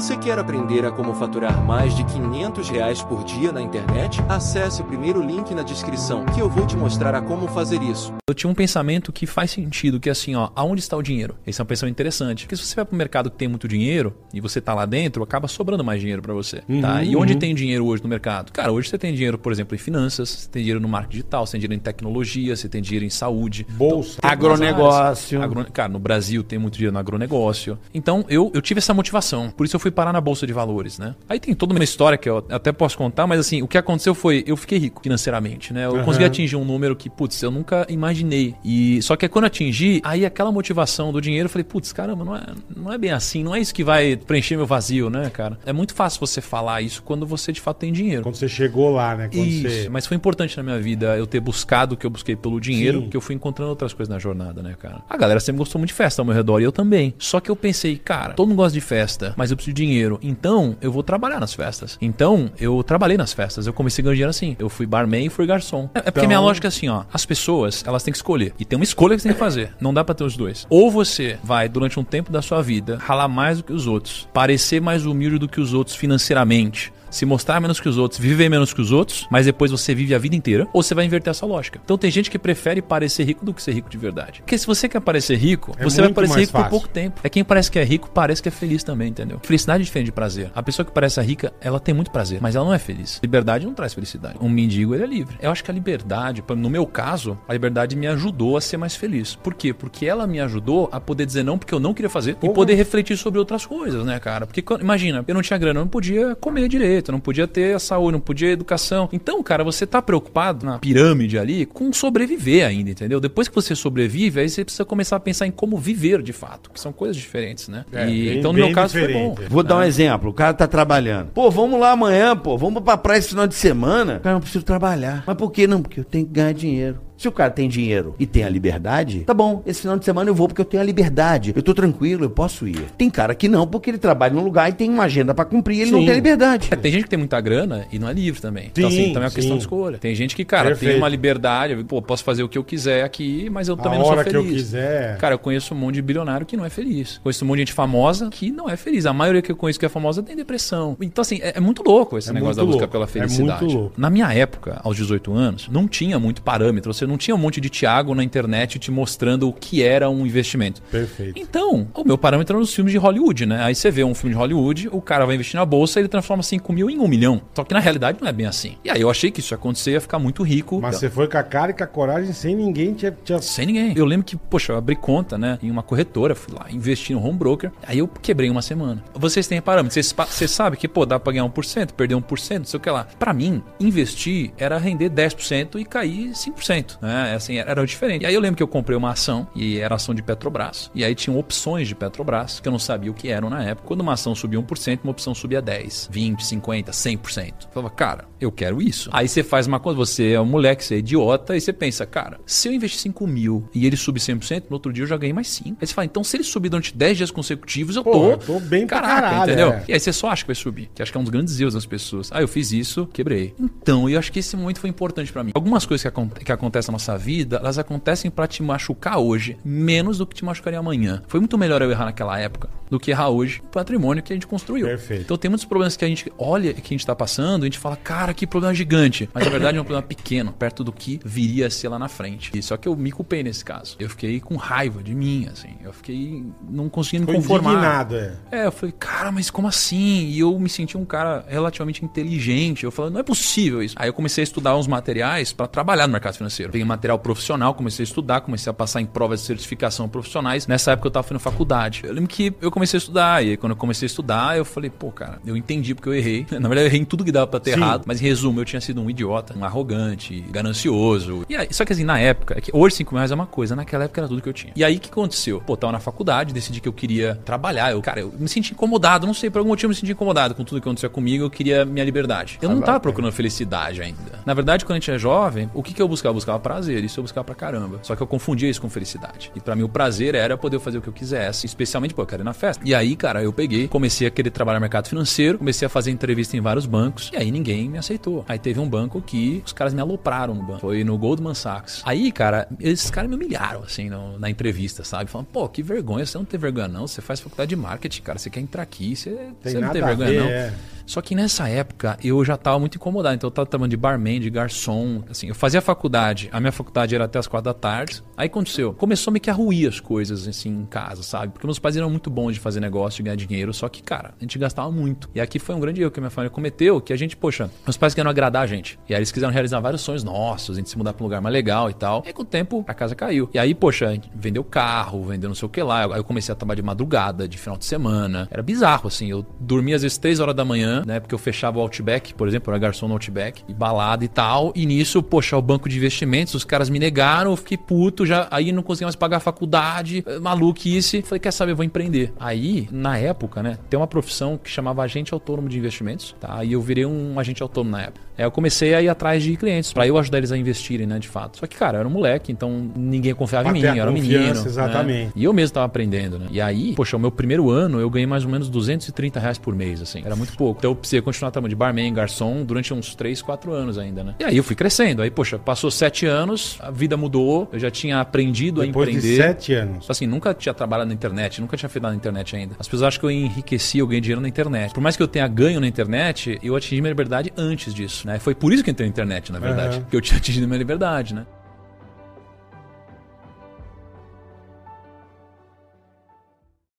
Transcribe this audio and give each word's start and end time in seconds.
Você 0.00 0.16
quer 0.16 0.38
aprender 0.38 0.84
a 0.86 0.90
como 0.90 1.12
faturar 1.14 1.62
mais 1.62 1.94
de 1.94 2.02
500 2.04 2.70
reais 2.70 3.02
por 3.02 3.22
dia 3.22 3.52
na 3.52 3.60
internet? 3.60 4.18
Acesse 4.30 4.80
o 4.80 4.84
primeiro 4.84 5.20
link 5.22 5.52
na 5.54 5.62
descrição 5.62 6.24
que 6.24 6.40
eu 6.40 6.48
vou 6.48 6.66
te 6.66 6.74
mostrar 6.74 7.14
a 7.14 7.20
como 7.20 7.46
fazer 7.46 7.82
isso. 7.82 8.10
Eu 8.26 8.32
tinha 8.34 8.50
um 8.50 8.54
pensamento 8.54 9.12
que 9.12 9.26
faz 9.26 9.50
sentido, 9.50 10.00
que 10.00 10.08
é 10.08 10.12
assim, 10.12 10.34
ó, 10.34 10.48
aonde 10.56 10.80
está 10.80 10.96
o 10.96 11.02
dinheiro? 11.02 11.36
Esse 11.46 11.60
é 11.60 11.64
um 11.64 11.66
pensamento 11.66 11.92
interessante. 11.94 12.44
Porque 12.44 12.56
se 12.56 12.64
você 12.64 12.76
vai 12.76 12.84
para 12.86 12.94
o 12.94 12.96
mercado 12.96 13.30
que 13.30 13.36
tem 13.36 13.46
muito 13.48 13.68
dinheiro 13.68 14.14
e 14.32 14.40
você 14.40 14.58
tá 14.60 14.72
lá 14.72 14.86
dentro, 14.86 15.22
acaba 15.22 15.46
sobrando 15.48 15.84
mais 15.84 16.00
dinheiro 16.00 16.22
para 16.22 16.32
você, 16.32 16.62
Uhum, 16.68 16.80
tá? 16.80 17.02
E 17.04 17.14
onde 17.14 17.36
tem 17.36 17.54
dinheiro 17.54 17.84
hoje 17.86 18.02
no 18.02 18.08
mercado? 18.08 18.52
Cara, 18.52 18.72
hoje 18.72 18.88
você 18.88 18.96
tem 18.96 19.12
dinheiro, 19.12 19.36
por 19.36 19.52
exemplo, 19.52 19.74
em 19.74 19.78
finanças, 19.78 20.30
você 20.30 20.48
tem 20.48 20.62
dinheiro 20.62 20.80
no 20.80 20.88
marketing 20.88 21.10
digital, 21.18 21.44
você 21.46 21.52
tem 21.52 21.60
dinheiro 21.60 21.74
em 21.74 21.82
tecnologia, 21.82 22.56
você 22.56 22.68
tem 22.68 22.80
dinheiro 22.80 23.04
em 23.04 23.10
saúde. 23.10 23.66
Bolsa. 23.70 24.20
Tem 24.22 24.30
algumas 24.30 24.60
Agronegócio. 24.60 25.42
Agro- 25.42 25.70
Cara, 25.72 25.88
no 25.92 25.98
Brasil 25.98 26.42
tem 26.42 26.58
muito 26.58 26.74
dinheiro 26.74 26.92
no 26.94 26.98
agronegócio. 27.00 27.78
Então, 27.92 28.24
eu, 28.28 28.50
eu 28.54 28.62
tive 28.62 28.78
essa 28.78 28.94
motivação. 28.94 29.50
Por 29.50 29.66
isso 29.66 29.76
eu 29.76 29.80
fui 29.80 29.89
parar 29.90 30.12
na 30.12 30.20
Bolsa 30.20 30.46
de 30.46 30.52
Valores, 30.52 30.98
né? 30.98 31.14
Aí 31.28 31.38
tem 31.38 31.54
toda 31.54 31.74
uma 31.74 31.82
história 31.84 32.18
que 32.18 32.28
eu 32.28 32.44
até 32.50 32.72
posso 32.72 32.96
contar, 32.96 33.26
mas 33.26 33.40
assim, 33.40 33.62
o 33.62 33.68
que 33.68 33.78
aconteceu 33.78 34.14
foi, 34.14 34.44
eu 34.46 34.56
fiquei 34.56 34.78
rico 34.78 35.02
financeiramente, 35.02 35.72
né? 35.72 35.86
Eu 35.86 35.96
Aham. 35.96 36.04
consegui 36.04 36.24
atingir 36.24 36.56
um 36.56 36.64
número 36.64 36.94
que, 36.96 37.08
putz, 37.08 37.42
eu 37.42 37.50
nunca 37.50 37.86
imaginei. 37.88 38.54
E 38.64 39.00
só 39.02 39.16
que 39.16 39.28
quando 39.28 39.46
atingi, 39.46 40.00
aí 40.04 40.24
aquela 40.24 40.52
motivação 40.52 41.12
do 41.12 41.20
dinheiro, 41.20 41.46
eu 41.46 41.50
falei, 41.50 41.64
putz, 41.64 41.92
caramba, 41.92 42.24
não 42.24 42.36
é, 42.36 42.42
não 42.74 42.92
é 42.92 42.98
bem 42.98 43.10
assim, 43.10 43.42
não 43.42 43.54
é 43.54 43.60
isso 43.60 43.74
que 43.74 43.84
vai 43.84 44.16
preencher 44.16 44.56
meu 44.56 44.66
vazio, 44.66 45.10
né, 45.10 45.30
cara? 45.30 45.58
É 45.64 45.72
muito 45.72 45.94
fácil 45.94 46.20
você 46.20 46.40
falar 46.40 46.82
isso 46.82 47.02
quando 47.02 47.26
você 47.26 47.52
de 47.52 47.60
fato 47.60 47.78
tem 47.78 47.92
dinheiro. 47.92 48.22
Quando 48.22 48.36
você 48.36 48.48
chegou 48.48 48.90
lá, 48.90 49.16
né? 49.16 49.28
Quando 49.28 49.46
Isso, 49.46 49.68
você... 49.68 49.88
mas 49.88 50.06
foi 50.06 50.16
importante 50.16 50.56
na 50.56 50.62
minha 50.62 50.78
vida 50.78 51.16
eu 51.16 51.26
ter 51.26 51.40
buscado 51.40 51.94
o 51.94 51.96
que 51.96 52.06
eu 52.06 52.10
busquei 52.10 52.36
pelo 52.36 52.60
dinheiro, 52.60 53.00
Sim. 53.00 53.08
que 53.08 53.16
eu 53.16 53.20
fui 53.20 53.34
encontrando 53.34 53.70
outras 53.70 53.92
coisas 53.92 54.12
na 54.12 54.18
jornada, 54.18 54.62
né, 54.62 54.74
cara? 54.78 55.02
A 55.08 55.16
galera 55.16 55.40
sempre 55.40 55.58
gostou 55.58 55.78
muito 55.78 55.88
de 55.88 55.94
festa 55.94 56.20
ao 56.20 56.26
meu 56.26 56.34
redor 56.34 56.60
e 56.60 56.64
eu 56.64 56.72
também. 56.72 57.14
Só 57.18 57.40
que 57.40 57.50
eu 57.50 57.56
pensei, 57.56 57.96
cara, 57.96 58.34
todo 58.34 58.48
mundo 58.48 58.56
gosta 58.56 58.72
de 58.72 58.80
festa, 58.80 59.34
mas 59.36 59.50
eu 59.50 59.56
preciso 59.56 59.69
de 59.72 59.82
dinheiro. 59.82 60.18
Então, 60.22 60.76
eu 60.80 60.90
vou 60.92 61.02
trabalhar 61.02 61.40
nas 61.40 61.54
festas. 61.54 61.96
Então, 62.00 62.50
eu 62.58 62.82
trabalhei 62.82 63.16
nas 63.16 63.32
festas. 63.32 63.66
Eu 63.66 63.72
comecei 63.72 64.02
ganhando 64.02 64.14
dinheiro 64.16 64.30
assim. 64.30 64.56
Eu 64.58 64.68
fui 64.68 64.86
barman 64.86 65.26
e 65.26 65.28
fui 65.28 65.46
garçom. 65.46 65.88
É, 65.94 65.98
é 65.98 66.02
porque 66.02 66.20
Então- 66.20 66.26
minha 66.26 66.40
lógica 66.40 66.66
é 66.66 66.70
assim, 66.70 66.88
ó. 66.88 67.04
As 67.12 67.24
pessoas, 67.24 67.82
elas 67.86 68.02
têm 68.02 68.12
que 68.12 68.18
escolher. 68.18 68.52
E 68.58 68.64
tem 68.64 68.76
uma 68.76 68.84
escolha 68.84 69.16
que 69.16 69.22
você 69.22 69.28
tem 69.28 69.34
que 69.34 69.38
fazer. 69.40 69.72
Não 69.80 69.92
dá 69.94 70.04
pra 70.04 70.14
ter 70.14 70.24
os 70.24 70.36
dois. 70.36 70.66
Ou 70.68 70.90
você 70.90 71.38
vai, 71.42 71.68
durante 71.68 71.98
um 71.98 72.04
tempo 72.04 72.30
da 72.32 72.42
sua 72.42 72.62
vida, 72.62 72.98
ralar 73.00 73.28
mais 73.28 73.58
do 73.58 73.64
que 73.64 73.72
os 73.72 73.86
outros, 73.86 74.28
parecer 74.32 74.80
mais 74.80 75.06
humilde 75.06 75.38
do 75.38 75.48
que 75.48 75.60
os 75.60 75.72
outros 75.74 75.96
financeiramente, 75.96 76.92
se 77.10 77.24
mostrar 77.26 77.60
menos 77.60 77.80
que 77.80 77.88
os 77.88 77.98
outros, 77.98 78.20
viver 78.20 78.48
menos 78.48 78.72
que 78.72 78.80
os 78.80 78.92
outros, 78.92 79.26
mas 79.30 79.46
depois 79.46 79.70
você 79.70 79.94
vive 79.94 80.14
a 80.14 80.18
vida 80.18 80.34
inteira, 80.36 80.66
ou 80.72 80.82
você 80.82 80.94
vai 80.94 81.04
inverter 81.04 81.30
essa 81.30 81.46
lógica. 81.46 81.80
Então 81.84 81.98
tem 81.98 82.10
gente 82.10 82.30
que 82.30 82.38
prefere 82.38 82.80
parecer 82.82 83.24
rico 83.24 83.44
do 83.44 83.52
que 83.54 83.62
ser 83.62 83.72
rico 83.72 83.88
de 83.88 83.98
verdade. 83.98 84.40
Porque 84.40 84.56
se 84.58 84.66
você 84.66 84.88
quer 84.88 85.00
parecer 85.00 85.36
rico, 85.36 85.74
É 85.78 85.84
você 85.84 86.00
vai 86.00 86.12
parecer 86.12 86.40
rico 86.40 86.52
por 86.52 86.58
fácil. 86.58 86.70
pouco 86.70 86.88
tempo. 86.88 87.20
É 87.22 87.28
quem 87.28 87.44
parece 87.44 87.70
que 87.70 87.78
é 87.78 87.84
rico, 87.84 88.10
parece 88.10 88.42
que 88.42 88.48
é 88.48 88.52
feliz 88.52 88.82
também, 88.82 89.08
entendeu? 89.08 89.40
Felicidade 89.42 89.82
é 89.82 89.84
diferente 89.84 90.06
de 90.06 90.12
prazer. 90.12 90.50
A 90.54 90.62
pessoa 90.62 90.84
que 90.86 90.92
parece 90.92 91.20
rica, 91.20 91.52
ela 91.60 91.80
tem 91.80 91.94
muito 91.94 92.10
prazer, 92.10 92.38
mas 92.40 92.54
ela 92.56 92.64
não 92.64 92.74
é 92.74 92.78
feliz. 92.78 93.18
Liberdade 93.22 93.66
não 93.66 93.74
traz 93.74 93.92
felicidade. 93.94 94.38
Um 94.40 94.48
mendigo, 94.48 94.94
ele 94.94 95.04
é 95.04 95.06
livre. 95.06 95.36
Eu 95.40 95.50
acho 95.50 95.62
que 95.64 95.70
a 95.70 95.74
liberdade, 95.74 96.42
no 96.56 96.70
meu 96.70 96.86
caso, 96.86 97.38
a 97.48 97.52
liberdade 97.52 97.96
me 97.96 98.06
ajudou 98.06 98.56
a 98.56 98.60
ser 98.60 98.76
mais 98.76 98.94
feliz. 98.96 99.34
Por 99.34 99.54
quê? 99.54 99.72
Porque 99.74 100.06
ela 100.06 100.26
me 100.26 100.40
ajudou 100.40 100.88
a 100.92 101.00
poder 101.00 101.26
dizer 101.26 101.42
não 101.42 101.58
porque 101.58 101.74
eu 101.74 101.80
não 101.80 101.92
queria 101.94 102.08
fazer 102.10 102.36
e 102.42 102.48
poder 102.50 102.74
refletir 102.74 103.16
sobre 103.16 103.38
outras 103.38 103.66
coisas, 103.66 104.04
né, 104.04 104.18
cara? 104.18 104.46
Porque 104.46 104.64
imagina, 104.80 105.24
eu 105.26 105.34
não 105.34 105.42
tinha 105.42 105.58
grana, 105.58 105.80
eu 105.80 105.84
não 105.84 105.90
podia 105.90 106.34
comer 106.36 106.68
direito, 106.68 106.99
eu 107.08 107.12
não 107.12 107.20
podia 107.20 107.46
ter 107.46 107.74
a 107.74 107.78
saúde, 107.78 108.12
não 108.12 108.20
podia 108.20 108.50
educação. 108.50 109.08
Então, 109.12 109.42
cara, 109.42 109.64
você 109.64 109.86
tá 109.86 110.02
preocupado 110.02 110.66
na 110.66 110.78
pirâmide 110.78 111.38
ali 111.38 111.64
com 111.64 111.92
sobreviver 111.92 112.66
ainda, 112.66 112.90
entendeu? 112.90 113.20
Depois 113.20 113.48
que 113.48 113.54
você 113.54 113.74
sobrevive, 113.74 114.40
aí 114.40 114.48
você 114.48 114.64
precisa 114.64 114.84
começar 114.84 115.16
a 115.16 115.20
pensar 115.20 115.46
em 115.46 115.50
como 115.50 115.76
viver 115.78 116.22
de 116.22 116.32
fato, 116.32 116.70
que 116.70 116.80
são 116.80 116.92
coisas 116.92 117.16
diferentes, 117.16 117.68
né? 117.68 117.84
É, 117.92 118.08
E- 118.08 118.28
bem- 118.28 118.38
então, 118.38 118.52
no 118.52 118.58
meu 118.58 118.72
caso, 118.72 118.92
foi 118.92 119.02
diferente. 119.06 119.40
bom. 119.42 119.48
Vou 119.48 119.62
dar 119.62 119.78
um 119.78 119.82
exemplo. 119.82 120.30
O 120.30 120.34
cara 120.34 120.52
tá 120.54 120.66
trabalhando. 120.66 121.28
Pô, 121.32 121.50
vamos 121.50 121.78
lá 121.80 121.92
amanhã, 121.92 122.36
pô. 122.36 122.56
Vamos 122.58 122.82
pra 122.82 122.96
praia 122.96 123.18
esse 123.18 123.28
final 123.30 123.46
de 123.46 123.54
semana. 123.54 124.18
Cara, 124.20 124.34
não 124.34 124.40
preciso 124.40 124.64
trabalhar. 124.64 125.24
Mas 125.26 125.36
por 125.36 125.50
que 125.50 125.66
não? 125.66 125.80
Porque 125.82 126.00
eu 126.00 126.04
tenho 126.04 126.26
que 126.26 126.32
ganhar 126.32 126.52
dinheiro. 126.52 127.00
Se 127.20 127.28
o 127.28 127.32
cara 127.32 127.50
tem 127.50 127.68
dinheiro 127.68 128.14
e 128.18 128.24
tem 128.24 128.44
a 128.44 128.48
liberdade, 128.48 129.20
tá 129.26 129.34
bom, 129.34 129.62
esse 129.66 129.82
final 129.82 129.98
de 129.98 130.06
semana 130.06 130.30
eu 130.30 130.34
vou 130.34 130.48
porque 130.48 130.62
eu 130.62 130.64
tenho 130.64 130.82
a 130.82 130.86
liberdade. 130.86 131.52
Eu 131.54 131.62
tô 131.62 131.74
tranquilo, 131.74 132.24
eu 132.24 132.30
posso 132.30 132.66
ir. 132.66 132.80
Tem 132.96 133.10
cara 133.10 133.34
que 133.34 133.46
não, 133.46 133.66
porque 133.66 133.90
ele 133.90 133.98
trabalha 133.98 134.32
num 134.32 134.42
lugar 134.42 134.70
e 134.70 134.72
tem 134.72 134.88
uma 134.88 135.02
agenda 135.04 135.34
pra 135.34 135.44
cumprir 135.44 135.76
e 135.76 135.80
ele 135.82 135.90
não 135.90 135.98
Sim. 135.98 136.04
tem 136.06 136.12
a 136.12 136.16
liberdade. 136.16 136.68
É, 136.70 136.76
tem 136.76 136.90
gente 136.90 137.04
que 137.04 137.10
tem 137.10 137.18
muita 137.18 137.38
grana 137.38 137.86
e 137.92 137.98
não 137.98 138.08
é 138.08 138.14
livre 138.14 138.40
também. 138.40 138.68
então, 138.72 138.88
Sim, 138.90 138.96
assim, 139.02 139.12
também 139.12 139.24
é 139.24 139.26
uma 139.26 139.34
questão 139.34 139.56
de 139.56 139.62
escolha. 139.64 139.98
Tem 139.98 140.14
gente 140.14 140.34
que, 140.34 140.46
cara, 140.46 140.68
Perfeito. 140.68 140.92
tem 140.92 140.98
uma 140.98 141.10
liberdade, 141.10 141.84
pô, 141.84 142.00
posso 142.00 142.24
fazer 142.24 142.42
o 142.42 142.48
que 142.48 142.56
eu 142.56 142.64
quiser 142.64 143.04
aqui, 143.04 143.50
mas 143.50 143.68
eu 143.68 143.74
A 143.74 143.76
também 143.82 143.98
não 143.98 144.06
sou 144.06 144.14
hora 144.14 144.24
que 144.24 144.30
feliz. 144.30 144.46
eu 144.48 144.54
quiser. 144.56 145.18
Cara, 145.18 145.34
eu 145.34 145.38
conheço 145.38 145.74
um 145.74 145.76
monte 145.76 145.96
de 145.96 146.02
bilionário 146.02 146.46
que 146.46 146.56
não 146.56 146.64
é 146.64 146.70
feliz. 146.70 147.18
Conheço 147.22 147.44
um 147.44 147.48
monte 147.48 147.56
de 147.58 147.60
gente 147.64 147.74
famosa 147.74 148.30
que 148.30 148.50
não 148.50 148.66
é 148.66 148.78
feliz. 148.78 149.04
A 149.04 149.12
maioria 149.12 149.42
que 149.42 149.52
eu 149.52 149.56
conheço 149.56 149.78
que 149.78 149.84
é 149.84 149.90
famosa 149.90 150.22
tem 150.22 150.34
depressão. 150.34 150.96
Então, 151.02 151.20
assim, 151.20 151.38
é, 151.42 151.58
é 151.58 151.60
muito 151.60 151.82
louco 151.86 152.16
esse 152.16 152.30
É 152.30 152.32
negócio 152.32 152.56
da 152.56 152.62
muito 152.62 152.72
busca 152.78 152.86
louco. 152.86 152.92
pela 152.92 153.04
É 153.04 153.08
felicidade. 153.08 153.62
muito 153.64 153.76
louco. 153.78 153.94
Na 154.00 154.08
minha 154.08 154.32
época, 154.32 154.80
aos 154.82 154.96
18 154.96 155.34
anos, 155.34 155.68
não 155.70 155.86
tinha 155.86 156.18
muito 156.18 156.40
parâmetro. 156.40 156.94
Você 156.94 157.09
não 157.10 157.18
tinha 157.18 157.34
um 157.34 157.38
monte 157.38 157.60
de 157.60 157.68
Thiago 157.68 158.14
na 158.14 158.24
internet 158.24 158.78
te 158.78 158.90
mostrando 158.90 159.48
o 159.48 159.52
que 159.52 159.82
era 159.82 160.08
um 160.08 160.26
investimento. 160.26 160.80
Perfeito. 160.82 161.38
Então, 161.38 161.88
o 161.94 162.04
meu 162.04 162.16
parâmetro 162.16 162.54
era 162.54 162.60
nos 162.60 162.72
filmes 162.72 162.92
de 162.92 162.98
Hollywood, 162.98 163.46
né? 163.46 163.62
Aí 163.62 163.74
você 163.74 163.90
vê 163.90 164.04
um 164.04 164.14
filme 164.14 164.34
de 164.34 164.38
Hollywood, 164.38 164.88
o 164.92 165.00
cara 165.00 165.26
vai 165.26 165.34
investir 165.34 165.58
na 165.58 165.64
bolsa 165.64 165.98
e 165.98 166.02
ele 166.02 166.08
transforma 166.08 166.42
5 166.42 166.72
mil 166.72 166.88
em 166.88 166.98
1 166.98 167.08
milhão. 167.08 167.42
Só 167.54 167.64
que 167.64 167.74
na 167.74 167.80
realidade 167.80 168.18
não 168.20 168.28
é 168.28 168.32
bem 168.32 168.46
assim. 168.46 168.76
E 168.84 168.90
aí 168.90 169.00
eu 169.00 169.10
achei 169.10 169.30
que 169.30 169.40
isso 169.40 169.52
ia 169.52 169.56
acontecer, 169.56 169.92
ia 169.92 170.00
ficar 170.00 170.18
muito 170.18 170.42
rico. 170.42 170.80
Mas 170.80 170.96
você 170.96 171.10
foi 171.10 171.28
com 171.28 171.36
a 171.36 171.42
cara 171.42 171.72
e 171.72 171.74
com 171.74 171.84
a 171.84 171.86
coragem 171.86 172.32
sem 172.32 172.54
ninguém 172.54 172.94
te... 172.94 173.10
te... 173.10 173.44
Sem 173.44 173.66
ninguém. 173.66 173.92
Eu 173.96 174.04
lembro 174.04 174.24
que, 174.24 174.36
poxa, 174.36 174.72
eu 174.72 174.76
abri 174.76 174.96
conta, 174.96 175.36
né? 175.36 175.58
Em 175.62 175.70
uma 175.70 175.82
corretora, 175.82 176.34
fui 176.34 176.54
lá, 176.54 176.66
investi 176.70 177.12
no 177.12 177.24
home 177.24 177.38
broker. 177.38 177.70
Aí 177.86 177.98
eu 177.98 178.08
quebrei 178.08 178.48
uma 178.48 178.62
semana. 178.62 179.02
Vocês 179.14 179.46
têm 179.46 179.60
parâmetros. 179.60 179.94
Vocês, 179.94 180.14
vocês 180.28 180.50
sabem 180.50 180.78
que, 180.78 180.88
pô, 180.88 181.04
dá 181.04 181.18
pra 181.18 181.32
ganhar 181.32 181.44
1%, 181.44 181.92
perder 181.92 182.14
1%, 182.14 182.58
não 182.58 182.64
sei 182.64 182.78
o 182.78 182.80
que 182.80 182.90
lá. 182.90 183.06
Pra 183.18 183.32
mim, 183.32 183.62
investir 183.78 184.52
era 184.56 184.78
render 184.78 185.10
10% 185.10 185.80
e 185.80 185.84
cair 185.84 186.30
5%. 186.30 186.98
Né? 187.00 187.34
Assim, 187.34 187.56
era 187.58 187.84
diferente. 187.86 188.22
E 188.22 188.26
aí 188.26 188.34
eu 188.34 188.40
lembro 188.40 188.56
que 188.56 188.62
eu 188.62 188.68
comprei 188.68 188.96
uma 188.96 189.10
ação, 189.10 189.46
e 189.54 189.78
era 189.78 189.94
ação 189.94 190.14
de 190.14 190.22
Petrobras. 190.22 190.90
E 190.94 191.04
aí 191.04 191.14
tinham 191.14 191.38
opções 191.38 191.88
de 191.88 191.94
Petrobras, 191.94 192.60
que 192.60 192.68
eu 192.68 192.72
não 192.72 192.78
sabia 192.78 193.10
o 193.10 193.14
que 193.14 193.28
eram 193.28 193.48
na 193.50 193.62
época. 193.62 193.86
Quando 193.88 194.00
uma 194.00 194.12
ação 194.14 194.34
subia 194.34 194.60
1%, 194.60 195.00
uma 195.02 195.10
opção 195.12 195.34
subia 195.34 195.62
10, 195.62 196.08
20, 196.12 196.44
50, 196.44 196.92
100%. 196.92 197.46
Eu 197.62 197.68
falava, 197.72 197.90
cara, 197.94 198.24
eu 198.40 198.50
quero 198.52 198.82
isso. 198.82 199.08
Aí 199.12 199.28
você 199.28 199.42
faz 199.42 199.66
uma 199.66 199.80
coisa, 199.80 199.96
você 199.96 200.32
é 200.32 200.40
um 200.40 200.46
moleque, 200.46 200.84
você 200.84 200.96
é 200.96 200.98
idiota, 200.98 201.56
e 201.56 201.60
você 201.60 201.72
pensa, 201.72 202.04
cara, 202.06 202.38
se 202.46 202.68
eu 202.68 202.72
investir 202.72 203.00
5 203.00 203.26
mil 203.26 203.68
e 203.74 203.86
ele 203.86 203.96
subir 203.96 204.20
100%, 204.20 204.64
no 204.68 204.74
outro 204.76 204.92
dia 204.92 205.04
eu 205.04 205.08
já 205.08 205.16
ganhei 205.16 205.32
mais 205.32 205.48
5. 205.48 205.78
Aí 205.80 205.86
você 205.86 205.94
fala, 205.94 206.04
então 206.06 206.22
se 206.24 206.36
ele 206.36 206.44
subir 206.44 206.68
durante 206.68 206.96
10 206.96 207.16
dias 207.16 207.30
consecutivos, 207.30 207.96
eu 207.96 208.04
Pô, 208.04 208.10
tô. 208.12 208.30
eu 208.32 208.38
tô 208.38 208.60
bem 208.60 208.86
pra 208.86 209.00
Caraca, 209.00 209.20
caralho, 209.22 209.52
entendeu? 209.52 209.68
é. 209.72 209.84
E 209.88 209.92
aí 209.94 210.00
você 210.00 210.12
só 210.12 210.28
acha 210.28 210.42
que 210.42 210.48
vai 210.48 210.54
subir. 210.56 210.90
Que 210.94 211.02
acho 211.02 211.10
que 211.12 211.16
é 211.18 211.20
um 211.20 211.24
dos 211.24 211.30
grandes 211.30 211.58
erros 211.58 211.74
das 211.74 211.86
pessoas. 211.86 212.30
Ah, 212.32 212.40
eu 212.40 212.48
fiz 212.48 212.72
isso, 212.72 213.06
quebrei. 213.12 213.54
Então, 213.58 214.08
eu 214.08 214.18
acho 214.18 214.30
que 214.32 214.38
esse 214.38 214.56
momento 214.56 214.80
foi 214.80 214.90
importante 214.90 215.32
pra 215.32 215.42
mim. 215.44 215.52
Algumas 215.54 215.84
coisas 215.86 216.02
que, 216.02 216.08
acon- 216.08 216.28
que 216.28 216.52
acontecem 216.52 216.89
nossa 216.90 217.16
vida, 217.16 217.56
elas 217.56 217.78
acontecem 217.78 218.30
pra 218.30 218.46
te 218.46 218.62
machucar 218.62 219.18
hoje, 219.18 219.56
menos 219.64 220.18
do 220.18 220.26
que 220.26 220.34
te 220.34 220.44
machucaria 220.44 220.78
amanhã. 220.78 221.22
Foi 221.26 221.40
muito 221.40 221.58
melhor 221.58 221.82
eu 221.82 221.90
errar 221.90 222.06
naquela 222.06 222.38
época 222.38 222.79
do 222.90 222.98
que 222.98 223.10
errar 223.10 223.28
hoje 223.28 223.60
o 223.64 223.68
patrimônio 223.68 224.22
que 224.22 224.32
a 224.32 224.36
gente 224.36 224.46
construiu. 224.46 224.86
Perfeito. 224.86 225.22
Então 225.22 225.36
tem 225.36 225.48
muitos 225.48 225.64
problemas 225.64 225.96
que 225.96 226.04
a 226.04 226.08
gente 226.08 226.30
olha 226.36 226.74
que 226.74 226.94
a 226.94 226.96
gente 226.96 227.06
tá 227.06 227.14
passando, 227.14 227.62
a 227.62 227.66
gente 227.66 227.78
fala, 227.78 227.96
cara, 227.96 228.34
que 228.34 228.46
problema 228.46 228.74
gigante. 228.74 229.28
Mas 229.32 229.44
na 229.44 229.50
verdade 229.50 229.78
é 229.78 229.80
um 229.80 229.84
problema 229.84 230.06
pequeno, 230.06 230.52
perto 230.52 230.82
do 230.82 230.92
que 230.92 231.20
viria 231.24 231.66
a 231.66 231.70
ser 231.70 231.88
lá 231.88 231.98
na 231.98 232.08
frente. 232.08 232.50
E 232.54 232.62
só 232.62 232.76
que 232.76 232.88
eu 232.88 232.96
me 232.96 233.12
culpei 233.12 233.42
nesse 233.42 233.64
caso. 233.64 233.96
Eu 233.98 234.08
fiquei 234.08 234.40
com 234.40 234.56
raiva 234.56 235.02
de 235.02 235.14
mim, 235.14 235.48
assim. 235.50 235.76
Eu 235.82 235.92
fiquei 235.92 236.44
não 236.68 236.88
conseguindo 236.88 237.26
Foi 237.26 237.36
me 237.36 237.42
conformar. 237.42 237.72
indignado, 237.72 238.16
é. 238.16 238.34
É, 238.50 238.66
eu 238.66 238.72
falei, 238.72 238.94
cara, 238.98 239.30
mas 239.30 239.50
como 239.50 239.68
assim? 239.68 240.26
E 240.26 240.40
eu 240.40 240.58
me 240.58 240.68
senti 240.68 240.96
um 240.96 241.04
cara 241.04 241.44
relativamente 241.48 242.04
inteligente. 242.04 242.84
Eu 242.84 242.90
falei, 242.90 243.12
não 243.12 243.20
é 243.20 243.22
possível 243.22 243.82
isso. 243.82 243.94
Aí 243.98 244.08
eu 244.08 244.12
comecei 244.12 244.42
a 244.42 244.44
estudar 244.44 244.76
uns 244.76 244.86
materiais 244.86 245.52
para 245.52 245.66
trabalhar 245.66 246.06
no 246.06 246.12
mercado 246.12 246.34
financeiro. 246.34 246.72
Peguei 246.72 246.84
material 246.84 247.18
profissional, 247.18 247.74
comecei 247.74 248.02
a 248.02 248.04
estudar, 248.04 248.40
comecei 248.40 248.70
a 248.70 248.74
passar 248.74 249.00
em 249.00 249.06
provas 249.06 249.40
de 249.40 249.46
certificação 249.46 250.08
profissionais. 250.08 250.66
Nessa 250.66 250.92
época 250.92 251.08
eu 251.08 251.12
tava 251.12 251.24
fazendo 251.24 251.40
faculdade. 251.40 252.02
Eu 252.04 252.12
lembro 252.12 252.28
que 252.28 252.52
eu 252.60 252.70
comecei 252.80 252.96
a 252.96 253.00
estudar. 253.00 253.44
E 253.44 253.50
aí 253.50 253.56
quando 253.56 253.72
eu 253.72 253.76
comecei 253.76 254.06
a 254.06 254.08
estudar, 254.08 254.56
eu 254.56 254.64
falei, 254.64 254.90
pô, 254.90 255.10
cara, 255.10 255.38
eu 255.44 255.56
entendi 255.56 255.94
porque 255.94 256.08
eu 256.08 256.14
errei. 256.14 256.46
Na 256.50 256.68
verdade, 256.68 256.80
eu 256.80 256.86
errei 256.86 257.00
em 257.00 257.04
tudo 257.04 257.24
que 257.24 257.32
dava 257.32 257.46
pra 257.46 257.60
ter 257.60 257.74
Sim. 257.74 257.80
errado. 257.80 258.04
Mas 258.06 258.20
em 258.20 258.24
resumo, 258.24 258.60
eu 258.60 258.64
tinha 258.64 258.80
sido 258.80 259.00
um 259.00 259.10
idiota, 259.10 259.56
um 259.56 259.64
arrogante, 259.64 260.40
ganancioso. 260.50 261.44
E 261.48 261.56
aí, 261.56 261.68
só 261.70 261.84
que 261.84 261.92
assim, 261.92 262.04
na 262.04 262.18
época, 262.18 262.56
é 262.56 262.60
que 262.60 262.70
hoje 262.72 262.96
5 262.96 263.12
mil 263.12 263.18
reais 263.18 263.30
é 263.30 263.34
uma 263.34 263.46
coisa, 263.46 263.76
naquela 263.76 264.04
época 264.04 264.20
era 264.20 264.28
tudo 264.28 264.40
que 264.40 264.48
eu 264.48 264.52
tinha. 264.52 264.72
E 264.74 264.82
aí 264.82 264.96
o 264.96 265.00
que 265.00 265.10
aconteceu? 265.10 265.60
Pô, 265.60 265.76
tava 265.76 265.92
na 265.92 266.00
faculdade, 266.00 266.54
decidi 266.54 266.80
que 266.80 266.88
eu 266.88 266.92
queria 266.92 267.38
trabalhar. 267.44 267.92
Eu, 267.92 268.00
cara, 268.00 268.20
eu 268.20 268.32
me 268.38 268.48
senti 268.48 268.72
incomodado, 268.72 269.26
não 269.26 269.34
sei, 269.34 269.50
por 269.50 269.58
algum 269.58 269.70
motivo 269.70 269.86
eu 269.86 269.90
me 269.90 269.94
senti 269.94 270.12
incomodado 270.12 270.54
com 270.54 270.64
tudo 270.64 270.80
que 270.80 270.88
acontecia 270.88 271.08
comigo, 271.08 271.44
eu 271.44 271.50
queria 271.50 271.84
minha 271.84 272.04
liberdade. 272.04 272.58
Eu 272.62 272.70
não 272.70 272.80
tava 272.80 273.00
procurando 273.00 273.32
felicidade 273.32 274.00
ainda. 274.00 274.40
Na 274.46 274.54
verdade, 274.54 274.84
quando 274.84 274.96
a 274.96 275.00
gente 275.00 275.10
é 275.10 275.18
jovem, 275.18 275.70
o 275.74 275.82
que, 275.82 275.92
que 275.92 276.00
eu 276.00 276.08
buscava? 276.08 276.30
Eu 276.30 276.34
buscava 276.34 276.58
prazer, 276.58 277.04
isso 277.04 277.20
eu 277.20 277.24
buscava 277.24 277.44
pra 277.44 277.54
caramba. 277.54 277.98
Só 278.02 278.16
que 278.16 278.22
eu 278.22 278.26
confundia 278.26 278.70
isso 278.70 278.80
com 278.80 278.88
felicidade. 278.88 279.50
E 279.54 279.60
pra 279.60 279.74
mim 279.74 279.82
o 279.82 279.88
prazer 279.88 280.34
era 280.34 280.56
poder 280.56 280.78
fazer 280.78 280.98
o 280.98 281.02
que 281.02 281.08
eu 281.08 281.12
quisesse, 281.12 281.66
especialmente, 281.66 282.14
pô, 282.14 282.22
eu 282.22 282.26
quero 282.26 282.42
ir 282.42 282.44
na 282.44 282.52
festa. 282.52 282.69
E 282.84 282.94
aí, 282.94 283.16
cara, 283.16 283.42
eu 283.42 283.52
peguei, 283.52 283.88
comecei 283.88 284.26
a 284.26 284.30
querer 284.30 284.50
trabalhar 284.50 284.78
no 284.78 284.82
mercado 284.82 285.08
financeiro, 285.08 285.58
comecei 285.58 285.86
a 285.86 285.88
fazer 285.88 286.10
entrevista 286.10 286.56
em 286.56 286.60
vários 286.60 286.86
bancos, 286.86 287.30
e 287.32 287.36
aí 287.36 287.50
ninguém 287.50 287.88
me 287.88 287.98
aceitou. 287.98 288.44
Aí 288.48 288.58
teve 288.58 288.78
um 288.80 288.88
banco 288.88 289.20
que 289.20 289.62
os 289.64 289.72
caras 289.72 289.92
me 289.94 290.00
alopraram 290.00 290.54
no 290.54 290.62
banco. 290.62 290.80
Foi 290.80 291.04
no 291.04 291.16
Goldman 291.18 291.54
Sachs. 291.54 292.02
Aí, 292.04 292.30
cara, 292.32 292.68
esses 292.78 293.10
caras 293.10 293.28
me 293.30 293.36
humilharam, 293.36 293.82
assim, 293.82 294.08
no- 294.08 294.38
na 294.38 294.48
entrevista, 294.50 295.04
sabe? 295.04 295.30
Falando, 295.30 295.48
pô, 295.48 295.68
que 295.68 295.82
vergonha, 295.82 296.24
você 296.26 296.36
não 296.38 296.44
tem 296.44 296.58
vergonha 296.58 296.88
não, 296.88 297.06
você 297.06 297.20
faz 297.20 297.40
faculdade 297.40 297.68
de 297.70 297.76
marketing, 297.76 298.22
cara, 298.22 298.38
você 298.38 298.50
quer 298.50 298.60
entrar 298.60 298.82
aqui, 298.82 299.14
você, 299.16 299.30
você 299.62 299.78
não 299.80 299.88
tem 299.92 300.02
vergonha 300.02 300.30
ver, 300.30 300.40
não. 300.40 300.46
é. 300.48 300.72
Só 301.06 301.20
que 301.20 301.34
nessa 301.34 301.68
época 301.68 302.18
eu 302.22 302.44
já 302.44 302.56
tava 302.56 302.78
muito 302.78 302.96
incomodado. 302.96 303.34
Então 303.34 303.48
eu 303.48 303.52
tava 303.52 303.66
trabalhando 303.66 303.90
de 303.90 303.96
barman, 303.96 304.40
de 304.40 304.50
garçom. 304.50 305.22
Assim, 305.28 305.48
eu 305.48 305.54
fazia 305.54 305.80
faculdade. 305.80 306.48
A 306.52 306.60
minha 306.60 306.72
faculdade 306.72 307.14
era 307.14 307.24
até 307.24 307.38
as 307.38 307.46
quatro 307.46 307.64
da 307.64 307.74
tarde. 307.74 308.22
Aí 308.36 308.46
aconteceu. 308.46 308.92
Começou 308.94 309.32
meio 309.32 309.40
que 309.40 309.50
a 309.50 309.52
ruir 309.52 309.88
as 309.88 310.00
coisas, 310.00 310.46
assim, 310.46 310.70
em 310.70 310.86
casa, 310.86 311.22
sabe? 311.22 311.52
Porque 311.52 311.66
meus 311.66 311.78
pais 311.78 311.96
eram 311.96 312.10
muito 312.10 312.30
bons 312.30 312.54
de 312.54 312.60
fazer 312.60 312.80
negócio, 312.80 313.18
de 313.18 313.24
ganhar 313.24 313.36
dinheiro. 313.36 313.72
Só 313.72 313.88
que, 313.88 314.02
cara, 314.02 314.34
a 314.38 314.42
gente 314.42 314.58
gastava 314.58 314.90
muito. 314.90 315.28
E 315.34 315.40
aqui 315.40 315.58
foi 315.58 315.74
um 315.74 315.80
grande 315.80 316.00
erro 316.00 316.10
que 316.10 316.20
a 316.20 316.22
minha 316.22 316.30
família 316.30 316.50
cometeu. 316.50 317.00
Que 317.00 317.12
a 317.12 317.16
gente, 317.16 317.36
poxa, 317.36 317.70
meus 317.86 317.96
pais 317.96 318.14
queriam 318.14 318.30
agradar 318.30 318.62
a 318.62 318.66
gente. 318.66 318.98
E 319.08 319.14
aí 319.14 319.18
eles 319.18 319.32
quiseram 319.32 319.52
realizar 319.52 319.80
vários 319.80 320.02
sonhos 320.02 320.24
nossos. 320.24 320.76
A 320.76 320.78
gente 320.78 320.90
se 320.90 320.98
mudar 320.98 321.12
pra 321.12 321.24
um 321.24 321.26
lugar 321.26 321.40
mais 321.40 321.52
legal 321.52 321.90
e 321.90 321.94
tal. 321.94 322.22
E 322.24 322.28
aí 322.28 322.32
com 322.32 322.42
o 322.42 322.44
tempo 322.44 322.84
a 322.86 322.94
casa 322.94 323.14
caiu. 323.14 323.48
E 323.52 323.58
aí, 323.58 323.74
poxa, 323.74 324.08
a 324.08 324.12
gente 324.12 324.30
vendeu 324.34 324.64
carro, 324.64 325.24
vendeu 325.24 325.48
não 325.48 325.54
sei 325.54 325.66
o 325.66 325.68
que 325.68 325.82
lá. 325.82 326.04
Aí 326.04 326.18
eu 326.18 326.24
comecei 326.24 326.52
a 326.52 326.56
trabalhar 326.56 326.76
de 326.76 326.82
madrugada, 326.82 327.48
de 327.48 327.58
final 327.58 327.76
de 327.76 327.84
semana. 327.84 328.48
Era 328.50 328.62
bizarro, 328.62 329.08
assim. 329.08 329.30
Eu 329.30 329.44
dormia 329.58 329.96
às 329.96 330.02
vezes 330.02 330.18
três 330.18 330.40
horas 330.40 330.54
da 330.54 330.64
manhã, 330.64 330.89
né? 331.06 331.20
Porque 331.20 331.34
eu 331.34 331.38
fechava 331.38 331.78
o 331.78 331.80
Outback, 331.80 332.34
por 332.34 332.48
exemplo, 332.48 332.72
era 332.72 332.78
garçom 332.78 333.06
no 333.06 333.14
Outback, 333.14 333.62
e 333.68 333.74
balada 333.74 334.24
e 334.24 334.28
tal. 334.28 334.72
E 334.74 334.86
nisso, 334.86 335.22
poxa, 335.22 335.56
o 335.56 335.62
banco 335.62 335.88
de 335.88 335.96
investimentos, 335.96 336.54
os 336.54 336.64
caras 336.64 336.90
me 336.90 336.98
negaram, 336.98 337.50
eu 337.50 337.56
fiquei 337.56 337.76
puto, 337.76 338.26
já 338.26 338.48
aí 338.50 338.72
não 338.72 338.82
conseguia 338.82 339.06
mais 339.06 339.16
pagar 339.16 339.38
a 339.38 339.40
faculdade, 339.40 340.24
eh, 340.26 340.38
maluquice. 340.38 341.22
Falei, 341.22 341.40
quer 341.40 341.52
saber, 341.52 341.72
eu 341.72 341.76
vou 341.76 341.84
empreender. 341.84 342.32
Aí, 342.38 342.88
na 342.90 343.16
época, 343.18 343.62
né, 343.62 343.78
tem 343.88 343.98
uma 343.98 344.06
profissão 344.06 344.58
que 344.62 344.70
chamava 344.70 345.02
agente 345.02 345.32
autônomo 345.32 345.68
de 345.68 345.78
investimentos, 345.78 346.34
tá? 346.40 346.64
Eu 346.64 346.80
virei 346.80 347.06
um 347.06 347.38
agente 347.38 347.62
autônomo 347.62 347.92
na 347.92 348.02
época. 348.02 348.29
Aí 348.40 348.46
eu 348.46 348.50
comecei 348.50 348.94
a 348.94 349.02
ir 349.02 349.08
atrás 349.08 349.42
de 349.42 349.56
clientes, 349.56 349.92
pra 349.92 350.06
eu 350.06 350.16
ajudar 350.18 350.38
eles 350.38 350.50
a 350.52 350.56
investirem, 350.56 351.06
né, 351.06 351.18
de 351.18 351.28
fato. 351.28 351.58
Só 351.58 351.66
que, 351.66 351.76
cara, 351.76 351.96
eu 351.96 352.00
era 352.00 352.08
um 352.08 352.12
moleque, 352.12 352.50
então 352.52 352.90
ninguém 352.96 353.34
confiava 353.34 353.68
Pra 353.68 353.76
em 353.78 353.82
mim, 353.82 353.88
eu 353.88 354.02
era 354.02 354.10
um 354.10 354.14
menino. 354.14 354.54
né? 354.54 354.62
exatamente. 354.64 355.32
E 355.36 355.44
eu 355.44 355.52
mesmo 355.52 355.74
tava 355.74 355.86
aprendendo, 355.86 356.38
né? 356.38 356.46
E 356.50 356.60
aí, 356.60 356.94
poxa, 356.94 357.16
o 357.16 357.20
meu 357.20 357.30
primeiro 357.30 357.70
ano 357.70 358.00
eu 358.00 358.08
ganhei 358.10 358.26
mais 358.26 358.44
ou 358.44 358.50
menos 358.50 358.68
230 358.68 359.38
reais 359.38 359.58
por 359.58 359.74
mês, 359.74 360.00
assim. 360.00 360.22
Era 360.24 360.34
muito 360.36 360.54
pouco. 360.56 360.78
Então 360.78 360.90
eu 360.90 360.94
precisei 360.96 361.20
continuar 361.20 361.50
trabalhando 361.50 361.70
de 361.70 361.76
barman, 361.76 362.12
garçom, 362.14 362.64
durante 362.64 362.92
uns 362.94 363.14
3, 363.14 363.42
4 363.42 363.72
anos 363.72 363.98
ainda, 363.98 364.24
né? 364.24 364.34
E 364.40 364.44
aí 364.44 364.56
eu 364.56 364.64
fui 364.64 364.74
crescendo. 364.76 365.22
Aí, 365.22 365.30
poxa, 365.30 365.58
passou 365.58 365.90
7 365.90 366.26
anos, 366.26 366.76
a 366.80 366.90
vida 366.90 367.16
mudou, 367.16 367.68
eu 367.72 367.78
já 367.78 367.90
tinha 367.90 368.20
aprendido 368.20 368.80
Depois 368.80 369.08
a 369.08 369.10
de 369.12 369.18
empreender. 369.18 369.42
sete 369.42 369.74
anos. 369.74 370.06
Assim, 370.08 370.26
nunca 370.26 370.54
tinha 370.54 370.72
trabalhado 370.74 371.08
na 371.08 371.14
internet, 371.14 371.60
nunca 371.60 371.76
tinha 371.76 371.88
feito 371.88 372.02
nada 372.02 372.12
na 372.14 372.16
internet 372.18 372.56
ainda. 372.56 372.74
As 372.78 372.86
pessoas 372.88 373.02
acham 373.08 373.20
que 373.20 373.26
eu 373.26 373.30
enriqueci, 373.30 373.98
eu 373.98 374.06
ganhei 374.06 374.20
dinheiro 374.20 374.40
na 374.40 374.48
internet. 374.48 374.92
Por 374.94 375.00
mais 375.00 375.16
que 375.16 375.22
eu 375.22 375.28
tenha 375.28 375.46
ganho 375.46 375.80
na 375.80 375.86
internet, 375.86 376.58
eu 376.62 376.74
atingi 376.76 377.00
minha 377.00 377.10
liberdade 377.10 377.52
antes 377.56 377.92
disso, 377.94 378.26
né? 378.30 378.38
Foi 378.38 378.54
por 378.54 378.72
isso 378.72 378.82
que 378.84 378.90
entrei 378.90 379.06
na 379.06 379.10
internet, 379.10 379.52
na 379.52 379.58
verdade. 379.58 379.96
Aham. 379.96 380.00
Porque 380.02 380.16
eu 380.16 380.20
tinha 380.20 380.38
atingido 380.38 380.66
minha 380.66 380.78
liberdade, 380.78 381.34
né? 381.34 381.46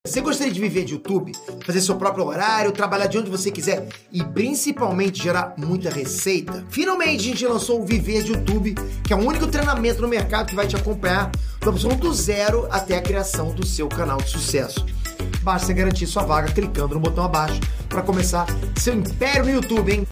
Você 0.06 0.20
gostaria 0.20 0.52
de 0.52 0.60
viver 0.60 0.84
de 0.84 0.94
YouTube, 0.94 1.32
fazer 1.66 1.80
seu 1.80 1.96
próprio 1.96 2.26
horário, 2.26 2.74
trabalhar 2.74 3.06
de 3.06 3.18
onde 3.18 3.30
você 3.30 3.50
quiser 3.50 3.88
e 4.12 4.22
principalmente 4.22 5.24
gerar 5.24 5.54
muita 5.58 5.90
receita? 5.90 6.66
Finalmente 6.70 7.22
a 7.22 7.32
gente 7.32 7.48
lançou 7.48 7.82
o 7.82 7.86
Viver 7.86 8.24
de 8.24 8.34
YouTube, 8.34 8.76
que 9.06 9.14
é 9.14 9.16
o 9.16 9.20
único 9.20 9.48
treinamento 9.48 10.02
no 10.02 10.10
mercado 10.10 10.48
que 10.48 10.56
vai 10.56 10.68
te 10.68 10.76
acompanhar 10.76 11.32
da 11.62 11.70
opção 11.70 11.96
do 11.96 12.14
zero 12.14 12.68
até 12.70 12.98
a 12.98 13.02
criação 13.02 13.54
do 13.54 13.66
seu 13.66 13.88
canal 13.88 14.18
de 14.18 14.30
sucesso. 14.30 14.86
Basta 15.44 15.72
garantir 15.72 16.08
sua 16.08 16.24
vaga 16.24 16.52
clicando 16.52 16.96
no 16.96 17.00
botão 17.00 17.24
abaixo 17.24 17.62
para 17.88 18.02
começar 18.02 18.46
seu 18.76 18.94
império 18.94 19.46
no 19.46 19.52
YouTube, 19.52 19.94
hein? 19.94 20.08